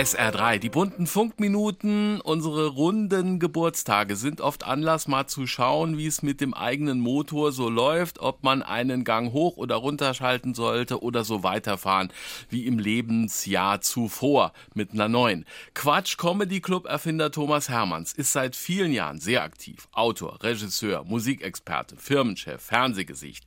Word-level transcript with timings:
SR3, 0.00 0.56
die 0.56 0.70
bunten 0.70 1.06
Funkminuten, 1.06 2.22
unsere 2.22 2.68
runden 2.68 3.38
Geburtstage 3.38 4.16
sind 4.16 4.40
oft 4.40 4.64
Anlass, 4.64 5.08
mal 5.08 5.26
zu 5.26 5.46
schauen, 5.46 5.98
wie 5.98 6.06
es 6.06 6.22
mit 6.22 6.40
dem 6.40 6.54
eigenen 6.54 7.00
Motor 7.00 7.52
so 7.52 7.68
läuft, 7.68 8.18
ob 8.18 8.42
man 8.42 8.62
einen 8.62 9.04
Gang 9.04 9.34
hoch 9.34 9.58
oder 9.58 9.76
runter 9.76 10.14
schalten 10.14 10.54
sollte 10.54 11.02
oder 11.02 11.22
so 11.22 11.42
weiterfahren 11.42 12.14
wie 12.48 12.64
im 12.64 12.78
Lebensjahr 12.78 13.82
zuvor 13.82 14.54
mit 14.72 14.94
einer 14.94 15.10
neuen. 15.10 15.44
Quatsch 15.74 16.16
Comedy 16.16 16.62
Club 16.62 16.86
Erfinder 16.86 17.30
Thomas 17.30 17.68
Hermanns 17.68 18.14
ist 18.14 18.32
seit 18.32 18.56
vielen 18.56 18.94
Jahren 18.94 19.20
sehr 19.20 19.42
aktiv. 19.42 19.86
Autor, 19.92 20.42
Regisseur, 20.42 21.04
Musikexperte, 21.04 21.98
Firmenchef, 21.98 22.62
Fernsehgesicht. 22.62 23.44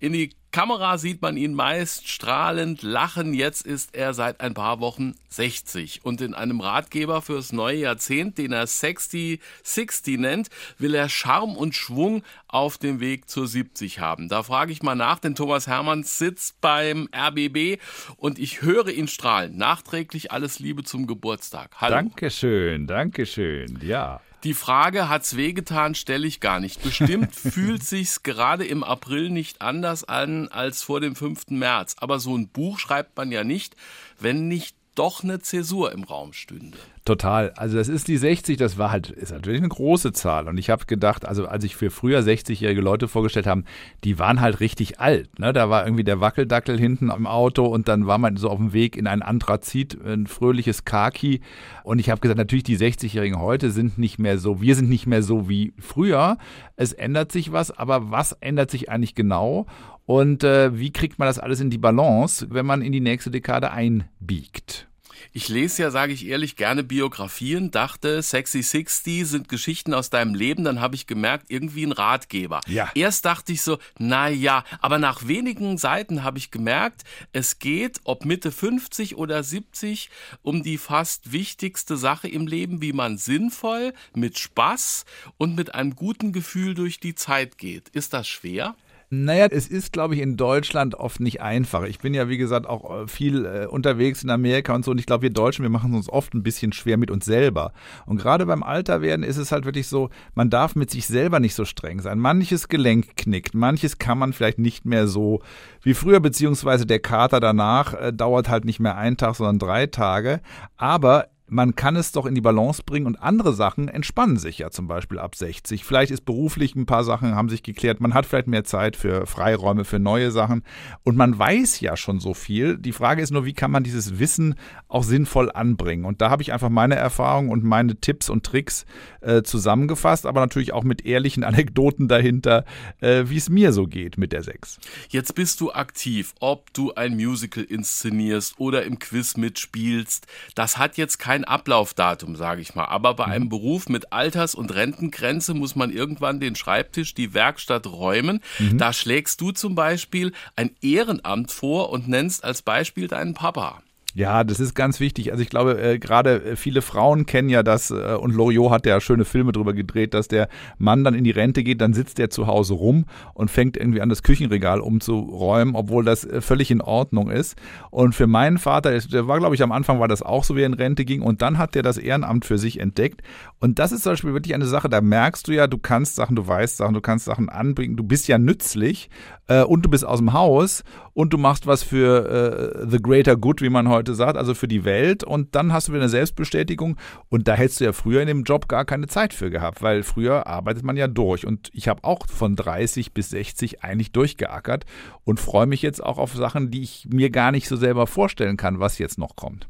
In 0.00 0.14
die 0.14 0.30
Kamera 0.52 0.98
sieht 0.98 1.22
man 1.22 1.38
ihn 1.38 1.54
meist 1.54 2.06
strahlend 2.06 2.82
lachen. 2.82 3.32
Jetzt 3.32 3.66
ist 3.66 3.94
er 3.94 4.12
seit 4.12 4.42
ein 4.42 4.52
paar 4.52 4.80
Wochen 4.80 5.14
60. 5.30 6.04
Und 6.04 6.20
in 6.20 6.34
einem 6.34 6.60
Ratgeber 6.60 7.22
fürs 7.22 7.52
neue 7.52 7.78
Jahrzehnt, 7.78 8.36
den 8.36 8.52
er 8.52 8.66
Sexty 8.66 9.40
60 9.62 10.20
nennt, 10.20 10.50
will 10.76 10.94
er 10.94 11.08
Charme 11.08 11.56
und 11.56 11.74
Schwung 11.74 12.22
auf 12.48 12.76
dem 12.76 13.00
Weg 13.00 13.30
zur 13.30 13.46
70 13.48 14.00
haben. 14.00 14.28
Da 14.28 14.42
frage 14.42 14.72
ich 14.72 14.82
mal 14.82 14.94
nach, 14.94 15.18
denn 15.20 15.34
Thomas 15.34 15.66
Hermanns 15.66 16.18
sitzt 16.18 16.60
beim 16.60 17.08
RBB 17.16 17.80
und 18.18 18.38
ich 18.38 18.60
höre 18.60 18.88
ihn 18.88 19.08
strahlen. 19.08 19.56
Nachträglich 19.56 20.32
alles 20.32 20.58
Liebe 20.58 20.84
zum 20.84 21.06
Geburtstag. 21.06 21.70
Hallo. 21.78 21.94
Dankeschön, 21.94 22.86
Dankeschön. 22.86 23.78
Ja. 23.82 24.20
Die 24.44 24.54
Frage, 24.54 25.08
hat's 25.08 25.36
wehgetan, 25.36 25.94
stelle 25.94 26.26
ich 26.26 26.40
gar 26.40 26.58
nicht. 26.58 26.82
Bestimmt 26.82 27.34
fühlt 27.36 27.84
sich's 27.84 28.24
gerade 28.24 28.64
im 28.66 28.82
April 28.82 29.30
nicht 29.30 29.62
anders 29.62 30.02
an 30.02 30.48
als 30.48 30.82
vor 30.82 31.00
dem 31.00 31.14
5. 31.14 31.50
März. 31.50 31.94
Aber 31.98 32.18
so 32.18 32.36
ein 32.36 32.48
Buch 32.48 32.80
schreibt 32.80 33.16
man 33.16 33.30
ja 33.30 33.44
nicht, 33.44 33.76
wenn 34.18 34.48
nicht 34.48 34.76
doch 34.94 35.24
eine 35.24 35.40
Zäsur 35.40 35.92
im 35.92 36.04
Raum 36.04 36.32
stünde. 36.32 36.76
Total. 37.04 37.50
Also 37.56 37.78
das 37.78 37.88
ist 37.88 38.06
die 38.06 38.16
60, 38.16 38.58
das 38.58 38.78
war 38.78 38.92
halt, 38.92 39.10
ist 39.10 39.32
natürlich 39.32 39.58
eine 39.58 39.68
große 39.68 40.12
Zahl. 40.12 40.46
Und 40.46 40.56
ich 40.56 40.70
habe 40.70 40.84
gedacht, 40.84 41.24
also 41.24 41.46
als 41.46 41.64
ich 41.64 41.74
für 41.74 41.90
früher 41.90 42.20
60-jährige 42.20 42.80
Leute 42.80 43.08
vorgestellt 43.08 43.48
haben, 43.48 43.64
die 44.04 44.20
waren 44.20 44.40
halt 44.40 44.60
richtig 44.60 45.00
alt. 45.00 45.36
Ne? 45.40 45.52
Da 45.52 45.68
war 45.68 45.84
irgendwie 45.84 46.04
der 46.04 46.20
Wackeldackel 46.20 46.78
hinten 46.78 47.10
am 47.10 47.26
Auto 47.26 47.64
und 47.66 47.88
dann 47.88 48.06
war 48.06 48.18
man 48.18 48.36
so 48.36 48.50
auf 48.50 48.58
dem 48.58 48.72
Weg 48.72 48.96
in 48.96 49.08
ein 49.08 49.22
Anthrazit, 49.22 49.98
ein 50.04 50.28
fröhliches 50.28 50.84
Kaki. 50.84 51.40
Und 51.82 51.98
ich 51.98 52.08
habe 52.08 52.20
gesagt, 52.20 52.38
natürlich 52.38 52.64
die 52.64 52.78
60-Jährigen 52.78 53.40
heute 53.40 53.72
sind 53.72 53.98
nicht 53.98 54.20
mehr 54.20 54.38
so, 54.38 54.60
wir 54.60 54.76
sind 54.76 54.88
nicht 54.88 55.08
mehr 55.08 55.24
so 55.24 55.48
wie 55.48 55.72
früher. 55.78 56.38
Es 56.76 56.92
ändert 56.92 57.32
sich 57.32 57.50
was, 57.50 57.72
aber 57.72 58.12
was 58.12 58.32
ändert 58.32 58.70
sich 58.70 58.90
eigentlich 58.90 59.16
genau? 59.16 59.66
Und 60.12 60.44
äh, 60.44 60.78
wie 60.78 60.92
kriegt 60.92 61.18
man 61.18 61.24
das 61.24 61.38
alles 61.38 61.60
in 61.60 61.70
die 61.70 61.78
Balance, 61.78 62.46
wenn 62.50 62.66
man 62.66 62.82
in 62.82 62.92
die 62.92 63.00
nächste 63.00 63.30
Dekade 63.30 63.70
einbiegt? 63.70 64.86
Ich 65.32 65.48
lese 65.48 65.84
ja, 65.84 65.90
sage 65.90 66.12
ich 66.12 66.26
ehrlich, 66.26 66.56
gerne 66.56 66.84
Biografien, 66.84 67.70
dachte, 67.70 68.22
Sexy 68.22 68.62
60 68.62 69.26
sind 69.26 69.48
Geschichten 69.48 69.94
aus 69.94 70.10
deinem 70.10 70.34
Leben, 70.34 70.64
dann 70.64 70.82
habe 70.82 70.96
ich 70.96 71.06
gemerkt, 71.06 71.46
irgendwie 71.48 71.86
ein 71.86 71.92
Ratgeber. 71.92 72.60
Ja. 72.66 72.90
Erst 72.94 73.24
dachte 73.24 73.52
ich 73.52 73.62
so, 73.62 73.78
na 73.98 74.28
ja, 74.28 74.64
aber 74.82 74.98
nach 74.98 75.26
wenigen 75.26 75.78
Seiten 75.78 76.22
habe 76.24 76.36
ich 76.36 76.50
gemerkt, 76.50 77.04
es 77.32 77.58
geht, 77.58 78.02
ob 78.04 78.26
Mitte 78.26 78.52
50 78.52 79.16
oder 79.16 79.42
70, 79.42 80.10
um 80.42 80.62
die 80.62 80.76
fast 80.76 81.32
wichtigste 81.32 81.96
Sache 81.96 82.28
im 82.28 82.46
Leben, 82.46 82.82
wie 82.82 82.92
man 82.92 83.16
sinnvoll, 83.16 83.94
mit 84.14 84.38
Spaß 84.38 85.06
und 85.38 85.56
mit 85.56 85.74
einem 85.74 85.96
guten 85.96 86.34
Gefühl 86.34 86.74
durch 86.74 87.00
die 87.00 87.14
Zeit 87.14 87.56
geht. 87.56 87.88
Ist 87.88 88.12
das 88.12 88.28
schwer? 88.28 88.76
Naja, 89.14 89.48
es 89.50 89.68
ist, 89.68 89.92
glaube 89.92 90.14
ich, 90.14 90.22
in 90.22 90.38
Deutschland 90.38 90.94
oft 90.94 91.20
nicht 91.20 91.42
einfach. 91.42 91.82
Ich 91.82 91.98
bin 91.98 92.14
ja, 92.14 92.30
wie 92.30 92.38
gesagt, 92.38 92.66
auch 92.66 93.02
äh, 93.02 93.06
viel 93.06 93.44
äh, 93.44 93.66
unterwegs 93.66 94.24
in 94.24 94.30
Amerika 94.30 94.74
und 94.74 94.86
so. 94.86 94.90
Und 94.90 94.98
ich 94.98 95.04
glaube, 95.04 95.24
wir 95.24 95.30
Deutschen, 95.30 95.64
wir 95.64 95.68
machen 95.68 95.92
uns 95.92 96.08
oft 96.08 96.32
ein 96.32 96.42
bisschen 96.42 96.72
schwer 96.72 96.96
mit 96.96 97.10
uns 97.10 97.26
selber. 97.26 97.74
Und 98.06 98.16
gerade 98.16 98.46
beim 98.46 98.62
Alterwerden 98.62 99.22
ist 99.22 99.36
es 99.36 99.52
halt 99.52 99.66
wirklich 99.66 99.86
so, 99.86 100.08
man 100.34 100.48
darf 100.48 100.76
mit 100.76 100.90
sich 100.90 101.06
selber 101.06 101.40
nicht 101.40 101.54
so 101.54 101.66
streng 101.66 102.00
sein. 102.00 102.18
Manches 102.18 102.68
Gelenk 102.68 103.14
knickt, 103.18 103.52
manches 103.54 103.98
kann 103.98 104.16
man 104.16 104.32
vielleicht 104.32 104.58
nicht 104.58 104.86
mehr 104.86 105.06
so 105.06 105.42
wie 105.82 105.92
früher, 105.92 106.20
beziehungsweise 106.20 106.86
der 106.86 107.00
Kater 107.00 107.38
danach 107.38 107.92
äh, 107.92 108.14
dauert 108.14 108.48
halt 108.48 108.64
nicht 108.64 108.80
mehr 108.80 108.96
einen 108.96 109.18
Tag, 109.18 109.34
sondern 109.34 109.58
drei 109.58 109.88
Tage. 109.88 110.40
Aber 110.78 111.28
man 111.46 111.74
kann 111.74 111.96
es 111.96 112.12
doch 112.12 112.24
in 112.24 112.34
die 112.34 112.40
Balance 112.40 112.82
bringen 112.84 113.06
und 113.06 113.16
andere 113.16 113.52
Sachen 113.52 113.88
entspannen 113.88 114.38
sich 114.38 114.58
ja 114.58 114.70
zum 114.70 114.88
Beispiel 114.88 115.18
ab 115.18 115.36
60. 115.36 115.84
Vielleicht 115.84 116.10
ist 116.10 116.24
beruflich 116.24 116.74
ein 116.74 116.86
paar 116.86 117.04
Sachen 117.04 117.34
haben 117.34 117.48
sich 117.48 117.62
geklärt. 117.62 118.00
Man 118.00 118.14
hat 118.14 118.26
vielleicht 118.26 118.46
mehr 118.46 118.64
Zeit 118.64 118.96
für 118.96 119.26
Freiräume, 119.26 119.84
für 119.84 119.98
neue 119.98 120.30
Sachen 120.30 120.62
und 121.04 121.16
man 121.16 121.38
weiß 121.38 121.80
ja 121.80 121.96
schon 121.96 122.20
so 122.20 122.32
viel. 122.32 122.78
Die 122.78 122.92
Frage 122.92 123.22
ist 123.22 123.32
nur, 123.32 123.44
wie 123.44 123.52
kann 123.52 123.70
man 123.70 123.84
dieses 123.84 124.18
Wissen 124.18 124.54
auch 124.88 125.04
sinnvoll 125.04 125.50
anbringen? 125.52 126.04
Und 126.04 126.22
da 126.22 126.30
habe 126.30 126.42
ich 126.42 126.52
einfach 126.52 126.70
meine 126.70 126.94
Erfahrungen 126.94 127.50
und 127.50 127.64
meine 127.64 127.96
Tipps 127.96 128.30
und 128.30 128.44
Tricks 128.44 128.86
äh, 129.20 129.42
zusammengefasst, 129.42 130.26
aber 130.26 130.40
natürlich 130.40 130.72
auch 130.72 130.84
mit 130.84 131.04
ehrlichen 131.04 131.44
Anekdoten 131.52 132.08
dahinter, 132.08 132.64
äh, 133.00 133.24
wie 133.26 133.36
es 133.36 133.50
mir 133.50 133.72
so 133.72 133.86
geht 133.86 134.16
mit 134.16 134.32
der 134.32 134.42
6. 134.42 134.78
Jetzt 135.10 135.34
bist 135.34 135.60
du 135.60 135.72
aktiv, 135.72 136.34
ob 136.40 136.72
du 136.72 136.94
ein 136.94 137.14
Musical 137.14 137.64
inszenierst 137.64 138.58
oder 138.58 138.84
im 138.84 138.98
Quiz 138.98 139.36
mitspielst. 139.36 140.26
Das 140.54 140.78
hat 140.78 140.96
jetzt 140.96 141.18
kein 141.18 141.31
kein 141.32 141.44
Ablaufdatum, 141.44 142.36
sage 142.36 142.60
ich 142.60 142.74
mal. 142.74 142.84
Aber 142.84 143.14
bei 143.14 143.24
einem 143.24 143.44
mhm. 143.44 143.48
Beruf 143.48 143.88
mit 143.88 144.12
Alters- 144.12 144.54
und 144.54 144.74
Rentengrenze 144.74 145.54
muss 145.54 145.74
man 145.74 145.90
irgendwann 145.90 146.40
den 146.40 146.56
Schreibtisch, 146.56 147.14
die 147.14 147.32
Werkstatt 147.32 147.86
räumen. 147.86 148.42
Mhm. 148.58 148.76
Da 148.76 148.92
schlägst 148.92 149.40
du 149.40 149.50
zum 149.50 149.74
Beispiel 149.74 150.32
ein 150.56 150.76
Ehrenamt 150.82 151.50
vor 151.50 151.88
und 151.88 152.06
nennst 152.06 152.44
als 152.44 152.60
Beispiel 152.60 153.08
deinen 153.08 153.32
Papa. 153.32 153.82
Ja, 154.14 154.44
das 154.44 154.60
ist 154.60 154.74
ganz 154.74 155.00
wichtig. 155.00 155.32
Also 155.32 155.42
ich 155.42 155.48
glaube, 155.48 155.80
äh, 155.80 155.98
gerade 155.98 156.44
äh, 156.44 156.56
viele 156.56 156.82
Frauen 156.82 157.24
kennen 157.24 157.48
ja 157.48 157.62
das, 157.62 157.90
äh, 157.90 158.14
und 158.14 158.34
Loriot 158.34 158.70
hat 158.70 158.84
ja 158.84 159.00
schöne 159.00 159.24
Filme 159.24 159.52
drüber 159.52 159.72
gedreht, 159.72 160.12
dass 160.12 160.28
der 160.28 160.48
Mann 160.76 161.02
dann 161.02 161.14
in 161.14 161.24
die 161.24 161.30
Rente 161.30 161.62
geht, 161.62 161.80
dann 161.80 161.94
sitzt 161.94 162.18
er 162.18 162.28
zu 162.28 162.46
Hause 162.46 162.74
rum 162.74 163.06
und 163.32 163.50
fängt 163.50 163.78
irgendwie 163.78 164.02
an, 164.02 164.10
das 164.10 164.22
Küchenregal 164.22 164.80
umzuräumen, 164.80 165.74
obwohl 165.74 166.04
das 166.04 166.24
äh, 166.24 166.42
völlig 166.42 166.70
in 166.70 166.82
Ordnung 166.82 167.30
ist. 167.30 167.56
Und 167.90 168.14
für 168.14 168.26
meinen 168.26 168.58
Vater, 168.58 168.98
der 168.98 169.28
war, 169.28 169.38
glaube 169.38 169.54
ich, 169.54 169.62
am 169.62 169.72
Anfang 169.72 169.98
war 169.98 170.08
das 170.08 170.20
auch 170.20 170.44
so, 170.44 170.56
wie 170.56 170.60
er 170.60 170.66
in 170.66 170.74
Rente 170.74 171.06
ging, 171.06 171.22
und 171.22 171.40
dann 171.40 171.56
hat 171.56 171.74
er 171.74 171.82
das 171.82 171.96
Ehrenamt 171.96 172.44
für 172.44 172.58
sich 172.58 172.80
entdeckt. 172.80 173.22
Und 173.60 173.78
das 173.78 173.92
ist 173.92 174.02
zum 174.02 174.12
Beispiel 174.12 174.34
wirklich 174.34 174.54
eine 174.54 174.66
Sache, 174.66 174.90
da 174.90 175.00
merkst 175.00 175.48
du 175.48 175.52
ja, 175.52 175.66
du 175.66 175.78
kannst 175.78 176.16
Sachen, 176.16 176.36
du 176.36 176.46
weißt 176.46 176.76
Sachen, 176.76 176.92
du 176.94 177.00
kannst 177.00 177.24
Sachen 177.24 177.48
anbringen, 177.48 177.96
du 177.96 178.02
bist 178.02 178.28
ja 178.28 178.36
nützlich 178.36 179.08
äh, 179.46 179.62
und 179.62 179.86
du 179.86 179.88
bist 179.88 180.04
aus 180.04 180.18
dem 180.18 180.32
Haus 180.32 180.84
und 181.14 181.32
du 181.32 181.38
machst 181.38 181.66
was 181.66 181.82
für 181.82 182.82
äh, 182.82 182.86
the 182.90 183.00
greater 183.00 183.36
good, 183.36 183.62
wie 183.62 183.70
man 183.70 183.88
heute 183.88 184.01
sagt, 184.06 184.36
also 184.36 184.54
für 184.54 184.68
die 184.68 184.84
Welt. 184.84 185.24
Und 185.24 185.54
dann 185.54 185.72
hast 185.72 185.88
du 185.88 185.92
wieder 185.92 186.02
eine 186.02 186.08
Selbstbestätigung. 186.08 186.96
Und 187.28 187.48
da 187.48 187.54
hättest 187.54 187.80
du 187.80 187.84
ja 187.84 187.92
früher 187.92 188.20
in 188.20 188.28
dem 188.28 188.44
Job 188.44 188.68
gar 188.68 188.84
keine 188.84 189.06
Zeit 189.06 189.34
für 189.34 189.50
gehabt, 189.50 189.82
weil 189.82 190.02
früher 190.02 190.46
arbeitet 190.46 190.84
man 190.84 190.96
ja 190.96 191.08
durch. 191.08 191.46
Und 191.46 191.70
ich 191.72 191.88
habe 191.88 192.04
auch 192.04 192.26
von 192.26 192.56
30 192.56 193.12
bis 193.12 193.30
60 193.30 193.82
eigentlich 193.82 194.12
durchgeackert 194.12 194.84
und 195.24 195.40
freue 195.40 195.66
mich 195.66 195.82
jetzt 195.82 196.02
auch 196.02 196.18
auf 196.18 196.34
Sachen, 196.34 196.70
die 196.70 196.82
ich 196.82 197.08
mir 197.10 197.30
gar 197.30 197.52
nicht 197.52 197.68
so 197.68 197.76
selber 197.76 198.06
vorstellen 198.06 198.56
kann, 198.56 198.80
was 198.80 198.98
jetzt 198.98 199.18
noch 199.18 199.36
kommt 199.36 199.68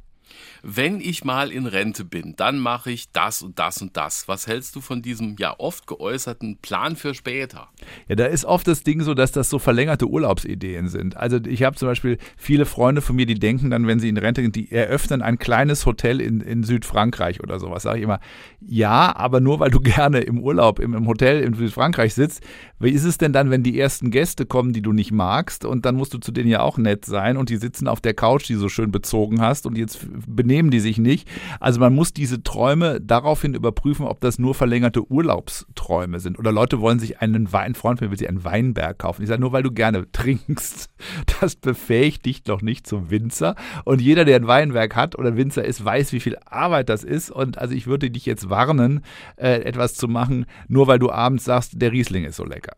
wenn 0.62 1.00
ich 1.00 1.24
mal 1.24 1.50
in 1.50 1.66
Rente 1.66 2.04
bin, 2.04 2.34
dann 2.36 2.58
mache 2.58 2.92
ich 2.92 3.10
das 3.10 3.42
und 3.42 3.58
das 3.58 3.82
und 3.82 3.96
das. 3.96 4.28
Was 4.28 4.46
hältst 4.46 4.76
du 4.76 4.80
von 4.80 5.02
diesem 5.02 5.36
ja 5.38 5.54
oft 5.58 5.88
geäußerten 5.88 6.58
Plan 6.58 6.94
für 6.94 7.14
später? 7.14 7.68
Ja, 8.08 8.14
da 8.14 8.26
ist 8.26 8.44
oft 8.44 8.68
das 8.68 8.84
Ding 8.84 9.02
so, 9.02 9.14
dass 9.14 9.32
das 9.32 9.50
so 9.50 9.58
verlängerte 9.58 10.06
Urlaubsideen 10.06 10.88
sind. 10.88 11.16
Also 11.16 11.38
ich 11.44 11.64
habe 11.64 11.76
zum 11.76 11.88
Beispiel 11.88 12.18
viele 12.36 12.64
Freunde 12.64 13.02
von 13.02 13.16
mir, 13.16 13.26
die 13.26 13.34
denken 13.34 13.70
dann, 13.70 13.88
wenn 13.88 13.98
sie 13.98 14.08
in 14.08 14.16
Rente 14.16 14.42
sind, 14.42 14.54
die 14.54 14.70
eröffnen 14.70 15.20
ein 15.20 15.38
kleines 15.38 15.84
Hotel 15.84 16.20
in, 16.20 16.40
in 16.40 16.62
Südfrankreich 16.62 17.42
oder 17.42 17.58
sowas. 17.58 17.82
Sage 17.82 17.98
ich 17.98 18.04
immer, 18.04 18.20
ja, 18.60 19.14
aber 19.16 19.40
nur 19.40 19.58
weil 19.58 19.70
du 19.70 19.80
gerne 19.80 20.20
im 20.20 20.38
Urlaub 20.38 20.78
im, 20.78 20.94
im 20.94 21.08
Hotel 21.08 21.42
in 21.42 21.54
Südfrankreich 21.54 22.14
sitzt, 22.14 22.42
wie 22.78 22.90
ist 22.90 23.04
es 23.04 23.18
denn 23.18 23.32
dann, 23.32 23.50
wenn 23.50 23.64
die 23.64 23.78
ersten 23.78 24.10
Gäste 24.12 24.46
kommen, 24.46 24.72
die 24.72 24.82
du 24.82 24.92
nicht 24.92 25.10
magst 25.10 25.64
und 25.64 25.84
dann 25.84 25.96
musst 25.96 26.14
du 26.14 26.18
zu 26.18 26.30
denen 26.30 26.48
ja 26.48 26.60
auch 26.60 26.78
nett 26.78 27.04
sein 27.04 27.36
und 27.36 27.48
die 27.48 27.56
sitzen 27.56 27.88
auf 27.88 28.00
der 28.00 28.14
Couch, 28.14 28.48
die 28.48 28.54
du 28.54 28.60
so 28.60 28.68
schön 28.68 28.92
bezogen 28.92 29.40
hast 29.40 29.66
und 29.66 29.76
jetzt 29.76 30.06
benehmen 30.26 30.51
die 30.70 30.80
sich 30.80 30.98
nicht. 30.98 31.28
Also 31.58 31.80
man 31.80 31.94
muss 31.94 32.12
diese 32.12 32.42
Träume 32.42 33.00
daraufhin 33.00 33.54
überprüfen, 33.54 34.06
ob 34.06 34.20
das 34.20 34.38
nur 34.38 34.54
verlängerte 34.54 35.10
Urlaubsträume 35.10 36.20
sind. 36.20 36.38
Oder 36.38 36.52
Leute 36.52 36.80
wollen 36.80 36.98
sich 36.98 37.20
einen 37.20 37.52
Wein, 37.52 37.72
ein 37.72 37.74
Freund 37.74 38.00
will 38.00 38.16
sich 38.16 38.28
einen 38.28 38.44
Weinberg 38.44 38.98
kaufen. 38.98 39.22
Ich 39.22 39.28
sage, 39.28 39.40
nur 39.40 39.52
weil 39.52 39.62
du 39.62 39.72
gerne 39.72 40.10
trinkst, 40.12 40.90
das 41.40 41.56
befähigt 41.56 42.26
dich 42.26 42.42
doch 42.42 42.60
nicht 42.60 42.86
zum 42.86 43.10
Winzer. 43.10 43.54
Und 43.84 44.00
jeder, 44.00 44.24
der 44.24 44.36
ein 44.36 44.46
Weinberg 44.46 44.94
hat 44.94 45.18
oder 45.18 45.36
Winzer 45.36 45.64
ist, 45.64 45.84
weiß, 45.84 46.12
wie 46.12 46.20
viel 46.20 46.36
Arbeit 46.44 46.88
das 46.88 47.02
ist. 47.02 47.30
Und 47.30 47.58
also 47.58 47.74
ich 47.74 47.86
würde 47.86 48.10
dich 48.10 48.26
jetzt 48.26 48.50
warnen, 48.50 49.00
äh, 49.36 49.62
etwas 49.62 49.94
zu 49.94 50.08
machen, 50.08 50.46
nur 50.68 50.86
weil 50.86 50.98
du 50.98 51.10
abends 51.10 51.44
sagst, 51.44 51.80
der 51.80 51.92
Riesling 51.92 52.24
ist 52.24 52.36
so 52.36 52.44
lecker. 52.44 52.74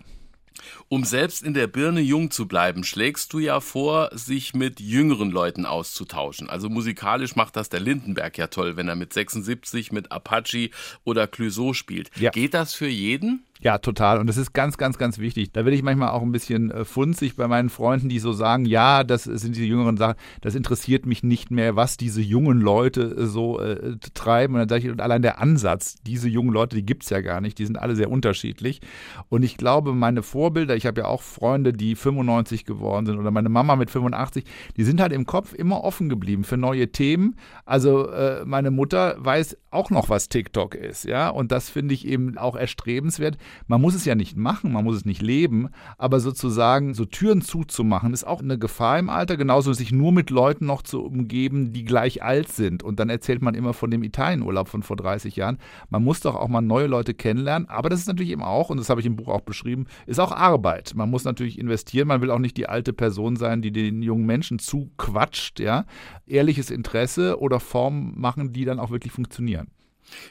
Um 0.88 1.04
selbst 1.04 1.42
in 1.42 1.54
der 1.54 1.66
Birne 1.66 2.00
jung 2.00 2.30
zu 2.30 2.46
bleiben, 2.46 2.84
schlägst 2.84 3.32
du 3.32 3.38
ja 3.38 3.60
vor, 3.60 4.10
sich 4.12 4.54
mit 4.54 4.80
jüngeren 4.80 5.30
Leuten 5.30 5.66
auszutauschen. 5.66 6.48
Also 6.48 6.68
musikalisch 6.68 7.36
macht 7.36 7.56
das 7.56 7.68
der 7.68 7.80
Lindenberg 7.80 8.38
ja 8.38 8.46
toll, 8.46 8.76
wenn 8.76 8.88
er 8.88 8.94
mit 8.94 9.12
76 9.12 9.92
mit 9.92 10.12
Apache 10.12 10.70
oder 11.04 11.26
Clouseau 11.26 11.72
spielt. 11.72 12.10
Ja. 12.16 12.30
Geht 12.30 12.54
das 12.54 12.74
für 12.74 12.88
jeden? 12.88 13.44
Ja, 13.64 13.78
total. 13.78 14.18
Und 14.18 14.26
das 14.26 14.36
ist 14.36 14.52
ganz, 14.52 14.76
ganz, 14.76 14.98
ganz 14.98 15.18
wichtig. 15.18 15.50
Da 15.52 15.64
werde 15.64 15.74
ich 15.74 15.82
manchmal 15.82 16.10
auch 16.10 16.20
ein 16.20 16.32
bisschen 16.32 16.70
äh, 16.70 16.84
funzig 16.84 17.34
bei 17.34 17.48
meinen 17.48 17.70
Freunden, 17.70 18.10
die 18.10 18.18
so 18.18 18.34
sagen, 18.34 18.66
ja, 18.66 19.04
das 19.04 19.24
sind 19.24 19.56
diese 19.56 19.64
jüngeren 19.64 19.96
Sachen, 19.96 20.16
das 20.42 20.54
interessiert 20.54 21.06
mich 21.06 21.22
nicht 21.22 21.50
mehr, 21.50 21.74
was 21.74 21.96
diese 21.96 22.20
jungen 22.20 22.60
Leute 22.60 23.16
äh, 23.16 23.24
so 23.24 23.58
äh, 23.58 23.96
treiben. 24.12 24.52
Und 24.52 24.60
dann 24.60 24.68
sage 24.68 24.84
ich, 24.84 24.90
und 24.90 25.00
allein 25.00 25.22
der 25.22 25.40
Ansatz, 25.40 25.94
diese 26.06 26.28
jungen 26.28 26.52
Leute, 26.52 26.76
die 26.76 26.84
gibt 26.84 27.04
es 27.04 27.10
ja 27.10 27.22
gar 27.22 27.40
nicht, 27.40 27.58
die 27.58 27.64
sind 27.64 27.78
alle 27.78 27.96
sehr 27.96 28.10
unterschiedlich. 28.10 28.82
Und 29.30 29.42
ich 29.42 29.56
glaube, 29.56 29.94
meine 29.94 30.22
Vorbilder, 30.22 30.76
ich 30.76 30.84
habe 30.84 31.00
ja 31.00 31.06
auch 31.06 31.22
Freunde, 31.22 31.72
die 31.72 31.94
95 31.94 32.66
geworden 32.66 33.06
sind 33.06 33.18
oder 33.18 33.30
meine 33.30 33.48
Mama 33.48 33.76
mit 33.76 33.88
85, 33.88 34.44
die 34.76 34.84
sind 34.84 35.00
halt 35.00 35.14
im 35.14 35.24
Kopf 35.24 35.54
immer 35.54 35.84
offen 35.84 36.10
geblieben 36.10 36.44
für 36.44 36.58
neue 36.58 36.92
Themen. 36.92 37.36
Also 37.64 38.10
äh, 38.10 38.44
meine 38.44 38.70
Mutter 38.70 39.16
weiß 39.20 39.56
auch 39.70 39.88
noch, 39.88 40.10
was 40.10 40.28
TikTok 40.28 40.74
ist, 40.74 41.04
ja. 41.04 41.30
Und 41.30 41.50
das 41.50 41.70
finde 41.70 41.94
ich 41.94 42.06
eben 42.06 42.36
auch 42.36 42.56
erstrebenswert 42.56 43.38
man 43.66 43.80
muss 43.80 43.94
es 43.94 44.04
ja 44.04 44.14
nicht 44.14 44.36
machen, 44.36 44.72
man 44.72 44.84
muss 44.84 44.96
es 44.96 45.04
nicht 45.04 45.22
leben, 45.22 45.68
aber 45.98 46.20
sozusagen 46.20 46.94
so 46.94 47.04
Türen 47.04 47.42
zuzumachen, 47.42 48.12
ist 48.12 48.26
auch 48.26 48.40
eine 48.40 48.58
Gefahr 48.58 48.98
im 48.98 49.10
Alter, 49.10 49.36
genauso 49.36 49.72
sich 49.72 49.92
nur 49.92 50.12
mit 50.12 50.30
Leuten 50.30 50.66
noch 50.66 50.82
zu 50.82 51.02
umgeben, 51.02 51.72
die 51.72 51.84
gleich 51.84 52.22
alt 52.22 52.48
sind. 52.48 52.82
Und 52.82 53.00
dann 53.00 53.10
erzählt 53.10 53.42
man 53.42 53.54
immer 53.54 53.72
von 53.72 53.90
dem 53.90 54.02
Italienurlaub 54.02 54.68
von 54.68 54.82
vor 54.82 54.96
30 54.96 55.36
Jahren. 55.36 55.58
Man 55.90 56.04
muss 56.04 56.20
doch 56.20 56.36
auch 56.36 56.48
mal 56.48 56.60
neue 56.60 56.86
Leute 56.86 57.14
kennenlernen, 57.14 57.68
aber 57.68 57.88
das 57.88 58.00
ist 58.00 58.08
natürlich 58.08 58.32
eben 58.32 58.42
auch, 58.42 58.70
und 58.70 58.78
das 58.78 58.88
habe 58.90 59.00
ich 59.00 59.06
im 59.06 59.16
Buch 59.16 59.28
auch 59.28 59.42
beschrieben, 59.42 59.86
ist 60.06 60.20
auch 60.20 60.32
Arbeit. 60.32 60.92
Man 60.94 61.10
muss 61.10 61.24
natürlich 61.24 61.58
investieren, 61.58 62.08
man 62.08 62.20
will 62.20 62.30
auch 62.30 62.38
nicht 62.38 62.56
die 62.56 62.68
alte 62.68 62.92
Person 62.92 63.36
sein, 63.36 63.62
die 63.62 63.72
den 63.72 64.02
jungen 64.02 64.26
Menschen 64.26 64.58
zuquatscht, 64.58 65.60
ja. 65.60 65.84
Ehrliches 66.26 66.70
Interesse 66.70 67.40
oder 67.40 67.60
Formen 67.60 68.14
machen, 68.16 68.52
die 68.52 68.64
dann 68.64 68.78
auch 68.78 68.90
wirklich 68.90 69.12
funktionieren. 69.12 69.68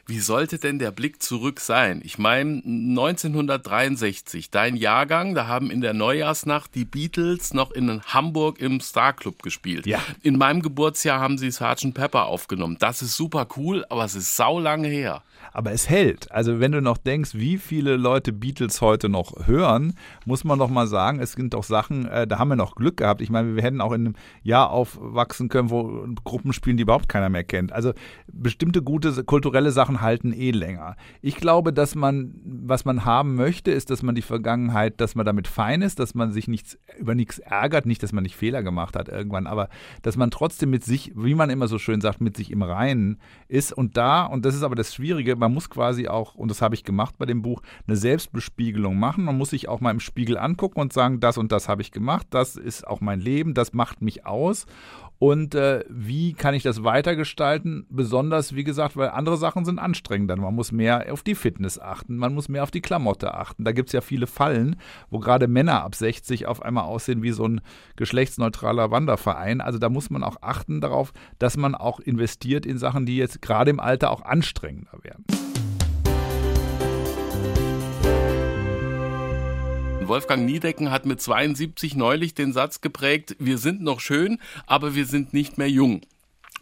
Wie 0.06 0.20
sollte 0.20 0.60
denn 0.60 0.80
der 0.80 0.92
Blick 0.92 1.22
zurück 1.22 1.60
sein? 1.60 2.02
Ich 2.04 2.18
meine, 2.18 2.62
1963, 2.64 4.50
dein 4.50 4.76
Jahrgang, 4.76 5.36
da 5.36 5.48
haben 5.48 5.72
in 5.72 5.82
der 5.82 5.94
Neujahrsnacht 5.94 6.76
die 6.76 6.86
Beatles 6.86 7.54
noch 7.54 7.72
in 7.72 8.02
Hamburg 8.04 8.60
im 8.60 8.80
Star 8.80 9.14
Club 9.14 9.44
gespielt. 9.44 9.86
Ja. 9.86 10.02
In 10.22 10.38
meinem 10.38 10.62
Geburtsjahr 10.62 11.20
haben 11.20 11.38
sie 11.38 11.52
Sgt. 11.52 11.94
Pepper 11.94 12.26
aufgenommen. 12.26 12.78
Das 12.80 13.02
ist 13.02 13.16
super 13.16 13.48
cool, 13.58 13.86
aber 13.90 14.06
es 14.06 14.16
ist 14.16 14.36
sau 14.36 14.60
lange 14.60 14.88
her 14.88 15.24
aber 15.52 15.72
es 15.72 15.90
hält. 15.90 16.32
Also 16.32 16.60
wenn 16.60 16.72
du 16.72 16.82
noch 16.82 16.98
denkst, 16.98 17.32
wie 17.34 17.58
viele 17.58 17.98
Leute 17.98 18.32
Beatles 18.32 18.82
heute 18.82 19.10
noch 19.10 19.48
hören, 19.48 19.94
muss 20.26 20.44
man 20.44 20.60
doch 20.60 20.70
mal 20.70 20.88
sagen, 20.88 21.20
es 21.20 21.34
sind 21.34 21.54
doch 21.54 21.64
Sachen, 21.64 22.06
äh, 22.08 22.28
da 22.28 22.40
haben 22.40 22.50
wir 22.50 22.56
noch 22.56 22.76
Glück 22.76 22.98
gehabt. 22.98 23.22
Ich 23.22 23.30
meine, 23.30 23.56
wir 23.56 23.64
hätten 23.64 23.82
auch 23.82 23.92
in 23.92 24.06
einem 24.06 24.16
Jahr 24.44 24.70
aufwachsen 24.72 25.50
können, 25.50 25.70
wo 25.70 26.06
Gruppen 26.24 26.54
spielen, 26.54 26.78
die 26.78 26.84
überhaupt 26.84 27.10
keiner 27.10 27.30
mehr 27.30 27.44
kennt. 27.44 27.72
Also 27.72 27.94
bestimmte 28.32 28.82
gute 28.82 29.24
kulturelle 29.24 29.72
Sachen 29.72 30.02
halten 30.02 30.34
eh 30.34 30.52
länger. 30.52 30.96
Ich 31.22 31.36
glaube, 31.36 31.74
dass 31.74 31.96
man, 31.96 32.36
was 32.44 32.86
man 32.86 33.06
haben 33.06 33.36
möchte, 33.36 33.72
ist, 33.72 33.90
dass 33.90 34.04
man 34.04 34.16
die 34.16 34.22
Vergangenheit, 34.22 35.02
dass 35.02 35.16
man 35.16 35.26
damit 35.26 35.48
fein 35.48 35.82
ist, 35.82 36.00
dass 36.00 36.16
man 36.16 36.32
sich 36.32 36.48
nichts 36.48 36.78
über 37.00 37.16
nichts 37.16 37.40
ärgert, 37.40 37.86
nicht, 37.86 38.04
dass 38.04 38.14
man 38.14 38.24
nicht 38.24 38.36
Fehler 38.36 38.64
gemacht 38.64 38.96
hat 38.96 39.10
irgendwann, 39.10 39.48
aber 39.48 39.70
dass 40.02 40.18
man 40.18 40.32
trotzdem 40.32 40.70
mit 40.70 40.84
sich, 40.84 41.12
wie 41.16 41.36
man 41.36 41.50
immer 41.50 41.68
so 41.68 41.80
schön 41.80 42.02
sagt, 42.02 42.22
mit 42.22 42.38
sich 42.38 42.52
im 42.52 42.62
Reinen 42.62 43.20
ist 43.48 43.74
und 43.74 43.98
da, 43.98 44.24
und 44.24 44.46
das 44.46 44.56
ist 44.56 44.64
aber 44.64 44.76
das 44.76 44.94
Schwierige, 44.94 45.33
man 45.36 45.54
muss 45.54 45.70
quasi 45.70 46.08
auch, 46.08 46.36
und 46.36 46.50
das 46.50 46.62
habe 46.62 46.76
ich 46.76 46.84
gemacht 46.84 47.16
bei 47.18 47.26
dem 47.26 47.42
Buch, 47.42 47.62
eine 47.88 47.96
Selbstbespiegelung 47.96 48.98
machen. 48.98 49.26
Man 49.26 49.38
muss 49.38 49.52
sich 49.52 49.68
auch 49.68 49.82
mal 49.82 49.92
im 49.92 50.00
Spiegel 50.00 50.38
angucken 50.38 50.80
und 50.80 50.94
sagen, 50.94 51.20
das 51.20 51.38
und 51.38 51.52
das 51.52 51.70
habe 51.70 51.82
ich 51.82 51.92
gemacht, 51.92 52.28
das 52.30 52.56
ist 52.56 52.88
auch 52.88 53.02
mein 53.02 53.20
Leben, 53.20 53.54
das 53.54 53.74
macht 53.74 54.02
mich 54.02 54.26
aus 54.26 54.66
und 55.24 55.56
äh, 55.56 55.86
wie 55.88 56.34
kann 56.34 56.54
ich 56.54 56.64
das 56.64 56.84
weitergestalten? 56.84 57.86
Besonders, 57.90 58.56
wie 58.56 58.66
gesagt, 58.66 58.98
weil 58.98 59.08
andere 59.08 59.38
Sachen 59.38 59.64
sind 59.64 59.80
anstrengender. 59.80 60.36
Man 60.36 60.54
muss 60.54 60.74
mehr 60.74 61.06
auf 61.14 61.24
die 61.24 61.34
Fitness 61.34 61.80
achten, 61.80 62.18
man 62.18 62.34
muss 62.34 62.50
mehr 62.50 62.62
auf 62.62 62.72
die 62.72 62.82
Klamotte 62.82 63.34
achten. 63.34 63.64
Da 63.64 63.72
gibt 63.72 63.88
es 63.88 63.94
ja 63.94 64.02
viele 64.02 64.28
Fallen, 64.28 64.76
wo 65.10 65.20
gerade 65.20 65.48
Männer 65.48 65.82
ab 65.82 65.96
60 65.96 66.46
auf 66.46 66.62
einmal 66.62 66.84
aussehen 66.84 67.24
wie 67.24 67.32
so 67.32 67.48
ein 67.48 67.62
geschlechtsneutraler 67.96 68.92
Wanderverein. 68.92 69.62
Also 69.62 69.80
da 69.80 69.88
muss 69.88 70.10
man 70.10 70.26
auch 70.26 70.42
achten 70.42 70.82
darauf, 70.82 71.14
dass 71.40 71.56
man 71.56 71.74
auch 71.74 72.02
investiert 72.02 72.66
in 72.66 72.78
Sachen, 72.78 73.06
die 73.06 73.16
jetzt 73.16 73.42
gerade 73.42 73.72
im 73.72 73.80
Alter 73.80 74.12
auch 74.12 74.26
anstrengender 74.26 75.06
werden. 75.06 75.24
Wolfgang 80.08 80.46
Niedecken 80.46 80.92
hat 80.92 81.06
mit 81.06 81.22
72 81.22 81.96
neulich 81.96 82.34
den 82.34 82.54
Satz 82.54 82.82
geprägt, 82.82 83.36
wir 83.40 83.58
sind 83.58 83.82
noch 83.82 84.00
schön, 84.00 84.40
aber 84.66 84.96
wir 84.96 85.06
sind 85.06 85.34
nicht 85.34 85.58
mehr 85.58 85.70
jung. 85.70 86.02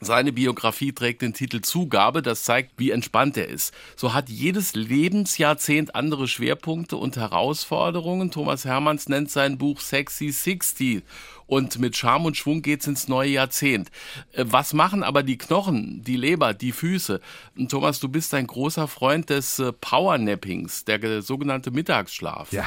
Seine 0.03 0.33
Biografie 0.33 0.93
trägt 0.93 1.21
den 1.21 1.33
Titel 1.33 1.61
Zugabe, 1.61 2.23
das 2.23 2.43
zeigt, 2.43 2.71
wie 2.77 2.89
entspannt 2.89 3.37
er 3.37 3.47
ist. 3.47 3.71
So 3.95 4.15
hat 4.15 4.29
jedes 4.29 4.73
Lebensjahrzehnt 4.73 5.93
andere 5.93 6.27
Schwerpunkte 6.27 6.97
und 6.97 7.17
Herausforderungen. 7.17 8.31
Thomas 8.31 8.65
Hermanns 8.65 9.07
nennt 9.09 9.29
sein 9.29 9.59
Buch 9.59 9.79
Sexy 9.79 10.31
60 10.31 11.03
und 11.45 11.77
mit 11.77 11.95
Charme 11.95 12.25
und 12.25 12.37
Schwung 12.37 12.63
geht's 12.63 12.87
ins 12.87 13.09
neue 13.09 13.29
Jahrzehnt. 13.29 13.91
Äh, 14.33 14.45
was 14.47 14.73
machen 14.73 15.03
aber 15.03 15.21
die 15.21 15.37
Knochen, 15.37 16.01
die 16.03 16.17
Leber, 16.17 16.55
die 16.55 16.71
Füße? 16.71 17.21
Thomas, 17.69 17.99
du 17.99 18.09
bist 18.09 18.33
ein 18.33 18.47
großer 18.47 18.87
Freund 18.87 19.29
des 19.29 19.59
äh, 19.59 19.71
Powernappings, 19.71 20.83
der 20.85 21.21
sogenannte 21.21 21.69
Mittagsschlaf. 21.69 22.51
Ja. 22.51 22.65